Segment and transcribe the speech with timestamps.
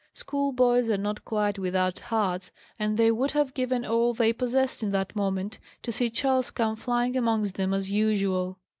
[0.13, 4.89] Schoolboys are not quite without hearts, and they would have given all they possessed, in
[4.89, 8.57] that moment, to see Charles come flying amongst them, as usual.